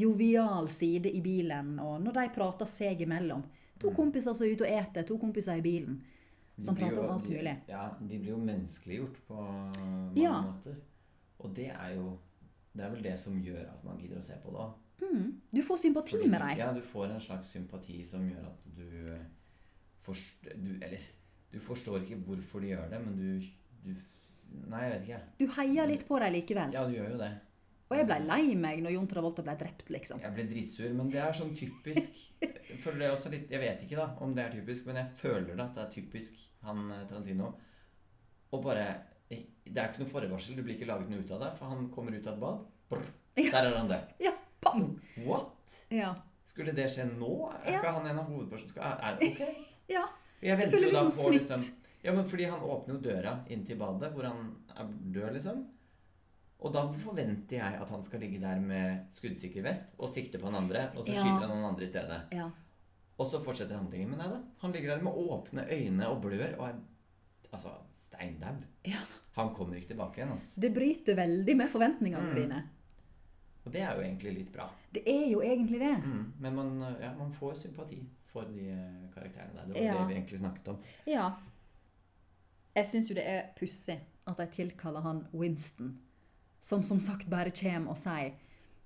[0.00, 1.74] jovial side i bilen.
[1.84, 3.44] Og når de prater seg imellom.
[3.82, 6.00] To kompiser som er ute og eter, to kompiser i bilen.
[6.62, 7.56] Som prater jo- om alt de- mulig.
[7.68, 10.42] Ja, de blir jo menneskeliggjort på mange Ja.
[10.42, 10.76] måter.
[11.40, 12.18] Og det er jo
[12.74, 14.72] Det er vel det som gjør at man gidder å se på det òg.
[15.02, 15.32] Mm.
[15.52, 16.56] Du får sympati med dem.
[16.58, 19.18] Ja, du får en slags sympati som gjør at du, eh,
[20.02, 21.04] forst, du Eller
[21.52, 23.46] du forstår ikke hvorfor de gjør det, men du,
[23.86, 23.94] du
[24.68, 25.18] Nei, jeg vet ikke.
[25.38, 26.72] Du heier litt på dem likevel.
[26.76, 27.30] Ja, du gjør jo det.
[27.92, 30.20] Og jeg ble lei meg når Jon Travolta ble drept, liksom.
[30.24, 32.20] Jeg ble dritsur, men det er sånn typisk
[32.82, 35.50] føler det også litt, Jeg vet ikke da om det er typisk, men jeg føler
[35.56, 37.50] det at det er typisk han eh, Tarantino.
[38.52, 38.86] Og bare
[39.32, 41.72] eh, Det er ikke noe forvarsel, det blir ikke laget noe ut av det, for
[41.72, 42.64] han kommer ut av et bad.
[42.92, 43.10] Brr,
[43.40, 44.14] der er han død.
[44.24, 44.32] Ja,
[44.64, 44.86] bam!
[45.26, 45.76] What?
[45.92, 46.14] Ja.
[46.48, 47.32] Skulle det skje nå?
[47.64, 47.92] Er Ja.
[47.96, 48.88] han en av hovedpersonene?
[48.88, 49.71] Er, er, ok.
[49.92, 50.06] Ja.
[50.42, 51.66] Jeg venter føler jo da litt på liksom.
[52.02, 55.60] Ja, men fordi han åpner jo døra inn til badet, hvor han er død, liksom.
[56.62, 60.46] Og da forventer jeg at han skal ligge der med skuddsikker vest og sikte på
[60.50, 61.20] han andre, og så Ja.
[61.22, 62.20] skyter han noen andre i stedet.
[62.32, 62.50] ja.
[63.18, 64.08] Og så fortsetter handlingen.
[64.10, 64.40] Men nei da.
[64.62, 66.74] Han ligger der med åpne øyne og blør og er
[67.52, 68.54] altså steindau.
[68.84, 68.98] Ja.
[69.36, 70.32] Han kommer ikke tilbake igjen.
[70.32, 70.60] altså.
[70.60, 72.34] Det bryter veldig med forventningene Mm.
[72.34, 72.62] dine.
[73.66, 74.70] Og det er jo egentlig litt bra.
[74.92, 75.98] Det er jo egentlig det.
[76.04, 76.32] Mm.
[76.40, 78.00] Men man, ja, man får sympati
[78.32, 79.66] for de eh, karakterene der.
[79.66, 79.98] Det var Ja.
[79.98, 80.78] det vi egentlig snakket om.
[81.06, 81.30] Ja.
[82.74, 85.98] Jeg syns jo det er pussig at de tilkaller han Winston.
[86.60, 88.32] Som som sagt bare kommer og sier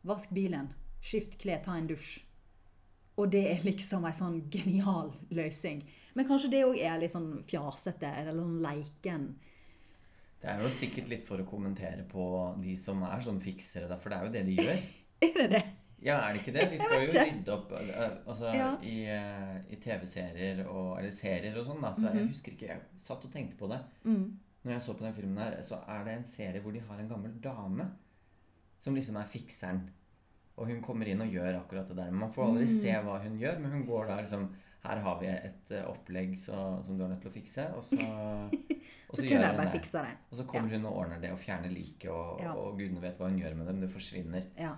[0.05, 2.23] 'vask bilen, skift klær, ta en dusj'.
[3.19, 5.83] Og det er liksom ei sånn genial løsning.
[6.15, 9.35] Men kanskje det òg er litt sånn fjasete, eller sånn leiken.
[10.41, 13.97] Det er jo sikkert litt for å kommentere på de som er sånn fiksere, da,
[13.97, 14.83] for det er jo det de gjør.
[15.23, 15.63] Er det det?
[16.07, 16.65] Ja, er det ikke det?
[16.71, 18.69] De skal jo rydde opp eh, altså, Ja.
[18.87, 21.93] i, eh, i TV-serier og Eller serier og sånn, da.
[21.99, 23.81] Så jeg husker ikke Jeg satt og tenkte på det.
[24.07, 24.27] Mm.
[24.67, 26.99] Når jeg så på den filmen her, så er det en serie hvor de har
[27.03, 27.89] en gammel dame
[28.79, 29.83] som liksom er fikseren.
[30.57, 32.11] Og hun kommer inn og gjør akkurat det der.
[32.11, 32.81] Men man får aldri Mm.
[32.81, 34.49] se hva hun gjør, men hun går da liksom
[34.87, 37.97] Her har vi et opplegg så, som du er nødt til å fikse, og så,
[39.11, 39.83] og Så gjør hun det.
[39.93, 40.13] det.
[40.31, 42.53] Og så kommer hun og ordner det og fjerner liket, og, Ja.
[42.55, 44.47] og gudene vet hva hun gjør med det, men det forsvinner.
[44.57, 44.77] Ja.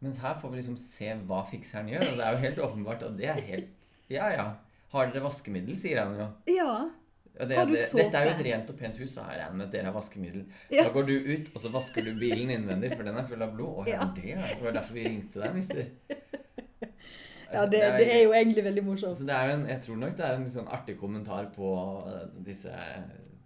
[0.00, 3.02] Mens her får vi liksom se hva fikseren gjør, og det er jo helt åpenbart
[3.06, 3.68] at det er helt
[4.12, 4.50] Ja, ja.
[4.92, 6.28] Har dere vaskemiddel, sier han jo.
[6.54, 6.90] ja.
[7.34, 9.40] Og det, Har du det, dette er jo et rent og pent hus, har jeg
[9.40, 10.44] regnet med at dere har vaskemiddel.
[10.70, 10.84] Ja.
[10.86, 13.56] Da går du ut, og så vasker du bilen innvendig, for den er full av
[13.56, 13.80] blod.
[13.82, 14.36] Å, ja, Ja.
[14.52, 15.80] det var derfor vi ringte deg, mister.
[16.14, 19.16] ja Altså, det, det er jo egentlig veldig morsomt.
[19.18, 21.50] så det er jo en, Jeg tror nok det er en litt sånn artig kommentar
[21.54, 21.72] på
[22.12, 22.72] eh, disse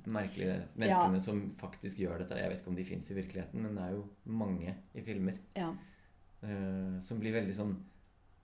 [0.09, 2.37] merkelige menneskene som faktisk gjør dette.
[2.41, 4.05] Jeg vet ikke om de fins i virkeligheten, men det er jo
[4.45, 5.73] mange i filmer Ja.
[6.47, 7.77] Eh, som blir veldig sånn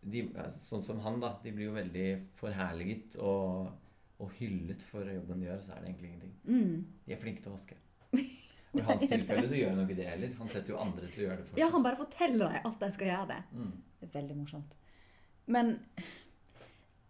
[0.04, 1.33] de, altså, Sånn som han, da.
[1.40, 3.70] De blir jo veldig forherliget og,
[4.20, 6.35] og hyllet for jobben de gjør, så er det egentlig ingenting.
[6.44, 6.98] Mm.
[7.07, 7.78] De er flinke til å vaske.
[8.74, 10.35] Og i hans tilfelle så gjør han jo ikke det heller.
[10.42, 12.85] Han setter jo andre til å gjøre det for ja, han bare forteller deg at
[12.85, 13.40] de skal gjøre det.
[13.57, 13.72] Mm.
[14.00, 14.76] Det er veldig morsomt.
[15.54, 15.72] Men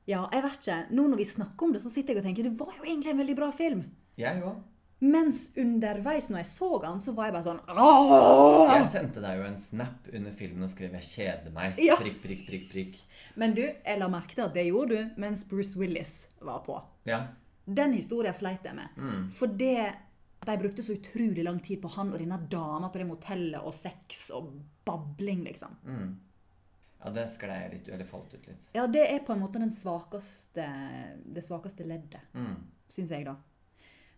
[0.05, 0.79] ja, jeg vet ikke.
[0.95, 3.15] Nå når vi snakker om det, så sitter jeg og tenker det var jo egentlig
[3.15, 3.85] en veldig bra film.
[4.21, 4.63] Jeg òg.
[5.05, 8.73] Mens underveis når jeg så han, så var jeg bare sånn Åh!
[8.73, 11.81] Jeg sendte deg jo en snap under filmen og skrev 'jeg kjeder meg'.
[11.83, 11.99] Ja.
[12.01, 13.01] Prikk, prikk, prikk, prikk.
[13.37, 16.79] Men du, jeg la merke til at det gjorde du mens Bruce Willis var på.
[17.05, 17.27] Ja.
[17.65, 18.97] Den historien sleit jeg med.
[18.97, 19.31] Mm.
[19.35, 19.95] For det
[20.45, 23.75] de brukte så utrolig lang tid på han og denne dama på det motellet, og
[23.75, 24.51] sex og
[24.85, 25.77] babling, liksom.
[25.89, 26.11] Mm.
[27.05, 28.69] Ja, det sklei jeg litt Eller falt ut litt.
[28.77, 30.69] Ja, det er på en måte den svakeste,
[31.25, 32.21] det svakeste leddet.
[32.33, 32.55] Mm.
[32.89, 33.35] syns jeg, da.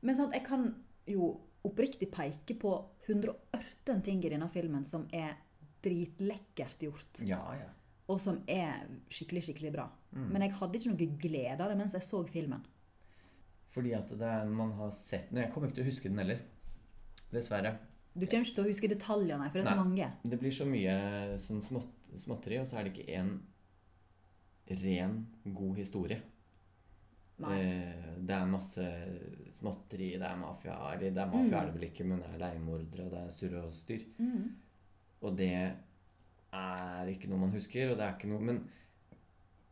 [0.00, 0.68] Men sant, jeg kan
[1.09, 1.32] jo
[1.66, 2.72] oppriktig peke på
[3.06, 5.35] 118 ting i denne filmen som er
[5.85, 7.22] dritlekkert gjort.
[7.26, 7.70] Ja, ja.
[8.11, 9.88] Og som er skikkelig, skikkelig bra.
[10.12, 10.28] Mm.
[10.30, 12.62] Men jeg hadde ikke noe glede av det mens jeg så filmen.
[13.74, 15.42] Fordi at det er, man har sett den.
[15.42, 16.40] Jeg kommer ikke til å huske den heller.
[17.35, 17.74] Dessverre.
[18.16, 20.06] Du kommer ikke til å huske detaljene, for det er så mange.
[20.24, 20.94] Det blir så mye
[21.42, 23.35] sånn smått, småtteri, og så er det ikke en
[24.80, 26.22] ren, god historie.
[27.38, 28.85] Eh, Det er masse
[29.53, 31.61] småtteri, det er mafia Eller det er mafia Mm.
[31.61, 34.05] er det vel ikke, men det er leiemordere, og det er surr og styr.
[34.18, 34.55] Mm.
[35.22, 35.51] Og det
[36.53, 38.62] er ikke noe man husker, og det er ikke noe Men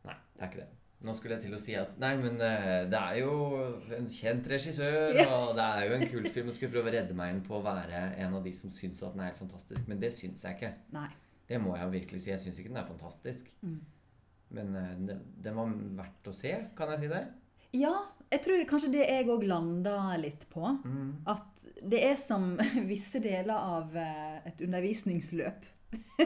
[0.04, 0.68] nei, det er ikke det.
[1.04, 3.32] Nå skulle jeg til å si at nei, men eh, det er jo
[3.96, 7.34] en kjent regissør, og det er jo en kultfilm, og skulle prøve å redde meg
[7.34, 9.86] inn på å være en av de som syns at den er helt fantastisk.
[9.88, 10.70] Men det syns jeg ikke.
[10.96, 11.08] Nei.
[11.48, 12.30] Det må jeg virkelig si.
[12.30, 13.50] Jeg syns ikke den er fantastisk.
[13.62, 13.80] Mm.
[14.56, 15.74] Men eh, den, den var
[16.04, 17.24] verdt å se, kan jeg si det?
[17.74, 17.94] Ja,
[18.30, 20.64] jeg tror kanskje det jeg òg landa litt på.
[20.84, 21.10] Mm.
[21.30, 22.54] At det er som
[22.90, 25.70] visse deler av eh, et undervisningsløp.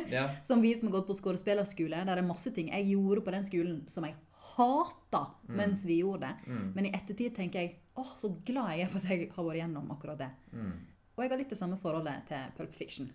[0.09, 0.29] Ja.
[0.49, 1.99] Som vi som har gått på skuespillerskole.
[2.01, 4.15] Der det er masse ting jeg gjorde på den skolen som jeg
[4.55, 6.53] hata mens vi gjorde det.
[6.53, 6.71] Mm.
[6.77, 9.61] Men i ettertid tenker jeg åh, så glad jeg er for at jeg har vært
[9.61, 10.31] gjennom akkurat det.
[10.55, 10.73] Mm.
[11.17, 13.11] Og jeg har litt det samme forholdet til Pulp Fiction.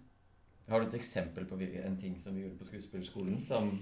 [0.70, 3.74] Har du et eksempel på en ting som vi gjorde på skuespillerskolen, som,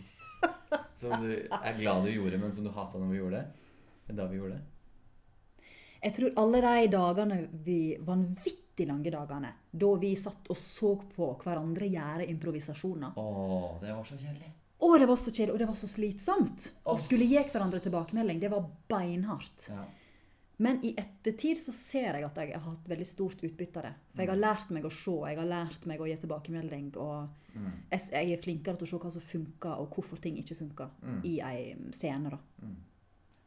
[0.98, 3.71] som du er glad du gjorde, men som du hata når vi gjorde det?
[4.16, 4.62] Da vi gjorde det?
[6.02, 11.28] Jeg tror alle de dagene vi vanvittig lange dagene, da vi satt og så på
[11.44, 13.14] hverandre gjøre improvisasjoner.
[13.22, 14.50] Å, det var så kjedelig.
[14.82, 16.70] Å, det var så kjedelig, og det var så slitsomt.
[16.90, 19.68] Å skulle gi hverandre tilbakemelding, det var beinhardt.
[19.70, 19.84] Ja.
[20.62, 23.94] Men i ettertid så ser jeg at jeg har hatt veldig stort utbytte av det.
[24.14, 26.92] For jeg har lært meg å se, jeg har lært meg å gi tilbakemelding.
[26.98, 27.72] Og Mm.
[27.92, 31.22] jeg, er flinkere til å se hva som funker, og hvorfor ting ikke funker Mm.
[31.26, 32.30] i ei scene.
[32.30, 32.38] da.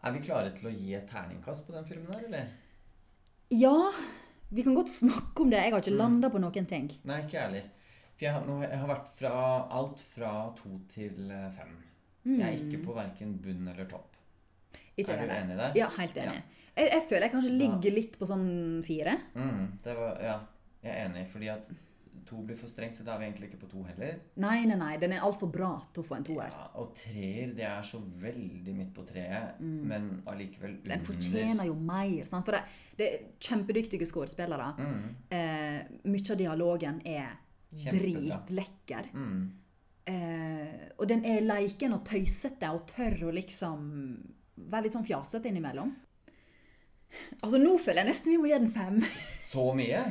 [0.04, 2.48] Er vi klare til å gi et terningkast på den filmen her, eller?
[3.54, 3.90] Ja,
[4.50, 5.62] vi kan godt snakke om det.
[5.64, 5.98] Jeg har ikke Mm.
[5.98, 6.90] landa på noen ting.
[7.04, 7.62] Nei, ikke ærlig.
[8.16, 11.76] For jeg, har- jeg har vært fra alt fra to til fem.
[12.24, 12.40] fem.
[12.40, 14.16] Jeg er ikke på verken bunn eller topp.
[14.72, 14.78] Mm.
[14.98, 15.42] Ikke er du heller.
[15.44, 15.72] enig der?
[15.74, 16.42] Ja, helt enig.
[16.76, 19.18] Jeg, jeg føler jeg kanskje ligger litt på sånn fire.
[19.34, 20.40] Mm, det var, ja,
[20.82, 21.66] jeg er enig, fordi at
[22.26, 24.18] to blir for strengt, så da er vi egentlig ikke på to heller.
[24.42, 24.92] Nei, nei, nei.
[25.02, 26.50] Den er altfor bra til å få en toer.
[26.52, 30.84] Ja, og treer, det er så veldig midt på treet, men allikevel under.
[30.87, 30.92] Mm.
[30.94, 32.24] Den fortjener jo mer.
[32.28, 32.46] Sant?
[32.48, 32.62] For det,
[33.00, 34.70] det er kjempedyktige skuespillere.
[34.78, 35.02] Mm,
[35.34, 37.34] Eh, mye av dialogen er
[37.74, 38.40] Kjempebra.
[38.46, 39.10] dritlekker.
[39.14, 39.44] mm.
[40.06, 43.87] Eh, og den er leiken og tøysete og tør å liksom
[44.68, 45.94] være litt sånn fjasete innimellom.
[47.42, 48.98] Altså, nå føler jeg nesten vi må gi den fem.
[49.40, 50.02] Så mye?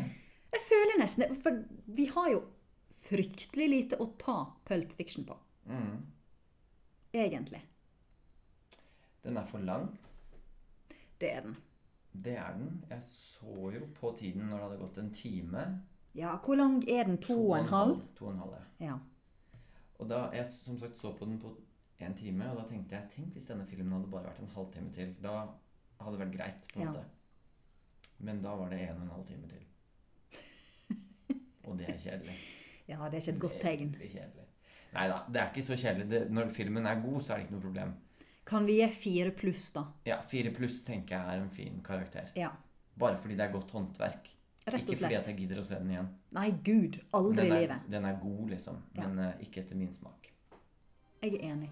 [0.54, 1.64] Jeg føler nesten det, For
[1.98, 2.42] vi har jo
[3.08, 5.36] fryktelig lite å ta Pulp Fiction på.
[5.66, 5.98] Mm.
[7.14, 7.62] Egentlig.
[9.24, 9.90] Den er for lang.
[11.22, 11.56] Det er den.
[12.14, 12.84] Det er den.
[12.90, 15.66] Jeg så jo på tiden når det hadde gått en time.
[16.14, 17.18] Ja, hvor lang er den?
[17.26, 18.02] To og en halv?
[18.20, 18.86] To og en halv, ja.
[18.92, 18.98] Ja.
[20.00, 21.56] Og da, jeg som sagt så på den på
[22.04, 24.92] en time, og da tenkte jeg tenk hvis denne filmen hadde bare vært en halvtime
[24.94, 25.14] til.
[25.24, 25.36] Da
[26.02, 26.92] hadde det vært greit, på en Ja.
[26.92, 27.06] måte.
[28.20, 29.64] Men da var det en og en halv time til.
[31.68, 32.38] Og det er kjedelig.
[32.92, 33.94] ja, det er ikke et godt tegn.
[33.98, 34.48] Veldig kjedelig.
[34.94, 36.10] Nei da, det er ikke så kjedelig.
[36.12, 37.96] Det, når filmen er god, så er det ikke noe problem.
[38.46, 39.86] Kan vi gi fire pluss, da?
[40.08, 42.32] Ja, fire pluss tenker jeg er en fin karakter.
[42.38, 42.52] Ja.
[43.00, 44.30] Bare fordi det er godt håndverk.
[44.64, 44.90] Rett og slett.
[44.94, 46.12] Ikke fordi jeg gidder å se den igjen.
[46.38, 47.00] Nei, gud.
[47.20, 47.88] Aldri i er, livet.
[47.96, 48.84] den er god, liksom.
[48.96, 49.08] Ja.
[49.08, 50.32] Men uh, ikke etter min smak.
[51.24, 51.72] Jeg er enig.